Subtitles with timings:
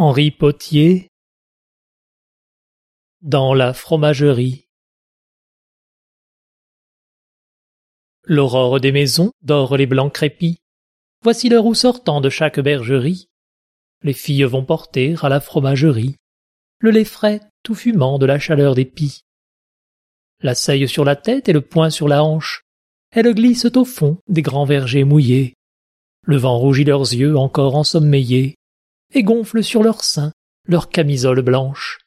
[0.00, 1.10] Henri Potier
[3.20, 4.68] Dans la fromagerie
[8.22, 10.60] L'aurore des maisons dore les blancs crépis.
[11.24, 13.28] Voici l'heure où sortant de chaque bergerie,
[14.04, 16.14] les filles vont porter à la fromagerie
[16.78, 19.22] le lait frais tout fumant de la chaleur des pis.
[20.42, 22.62] La seille sur la tête et le poing sur la hanche,
[23.10, 25.54] elles glissent au fond des grands vergers mouillés.
[26.22, 28.57] Le vent rougit leurs yeux encore ensommeillés
[29.14, 30.32] et gonfle sur leurs seins
[30.66, 31.98] leurs camisoles blanches.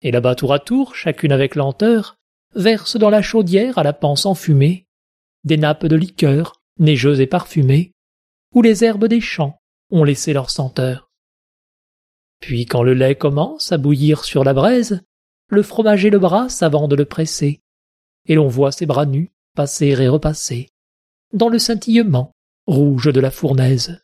[0.00, 2.16] Et là-bas tour à tour, chacune avec lenteur,
[2.54, 4.86] verse dans la chaudière à la panse enfumée
[5.44, 7.92] des nappes de liqueur, neigeuses et parfumées,
[8.54, 9.60] où les herbes des champs
[9.90, 11.10] ont laissé leur senteur.
[12.40, 15.02] Puis quand le lait commence à bouillir sur la braise,
[15.48, 17.60] le fromager le brasse avant de le presser,
[18.26, 20.70] et l'on voit ses bras nus passer et repasser,
[21.32, 22.32] dans le scintillement
[22.66, 24.03] rouge de la fournaise.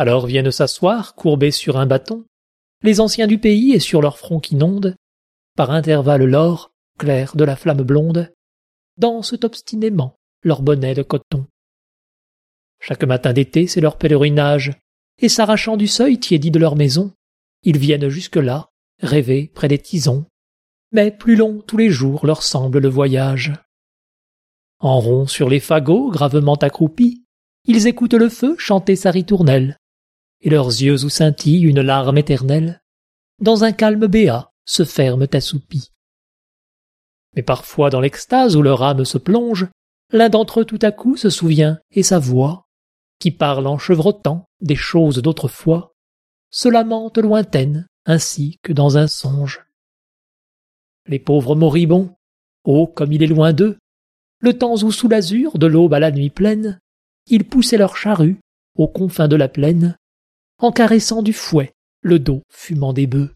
[0.00, 2.24] Alors viennent s'asseoir, courbés sur un bâton,
[2.84, 4.94] les anciens du pays et sur leur front qu'inonde,
[5.56, 8.32] par intervalles l'or, clair de la flamme blonde,
[8.96, 11.46] dansent obstinément leurs bonnets de coton.
[12.78, 14.70] Chaque matin d'été, c'est leur pèlerinage,
[15.20, 17.12] et s'arrachant du seuil tiédi de leur maison,
[17.64, 18.68] ils viennent jusque-là,
[19.02, 20.26] rêver près des tisons.
[20.92, 23.52] Mais plus long tous les jours leur semble le voyage.
[24.78, 27.24] En rond sur les fagots, gravement accroupis,
[27.64, 29.77] ils écoutent le feu chanter sa ritournelle,
[30.40, 32.82] et leurs yeux où scintille une larme éternelle,
[33.40, 35.90] dans un calme béat, se ferment assoupis.
[37.34, 39.68] Mais parfois dans l'extase où leur âme se plonge,
[40.12, 42.68] l'un d'entre eux tout à coup se souvient, et sa voix,
[43.18, 45.94] qui parle en chevrotant des choses d'autrefois,
[46.50, 49.64] se lamente lointaine ainsi que dans un songe.
[51.06, 52.16] Les pauvres moribonds,
[52.64, 53.78] oh comme il est loin d'eux,
[54.40, 56.78] le temps où sous l'azur de l'aube à la nuit pleine,
[57.26, 58.38] ils poussaient leurs charrues
[58.76, 59.96] aux confins de la plaine,
[60.58, 63.34] en caressant du fouet le dos fumant des bœufs.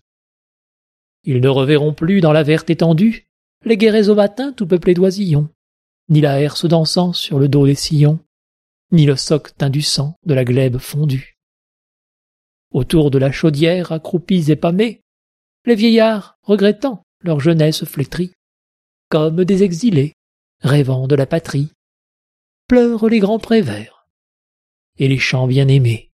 [1.24, 3.26] Ils ne reverront plus dans la verte étendue
[3.64, 5.48] les guérets au matin tout peuplés d'oisillons,
[6.08, 8.18] ni la herse dansant sur le dos des sillons,
[8.90, 11.38] ni le soc teint du sang de la glèbe fondue.
[12.72, 15.00] Autour de la chaudière, accroupis et pâmés,
[15.64, 18.32] les vieillards, regrettant leur jeunesse flétrie,
[19.08, 20.14] comme des exilés,
[20.60, 21.72] rêvant de la patrie,
[22.66, 24.08] pleurent les grands prés verts
[24.98, 26.11] et les champs bien-aimés.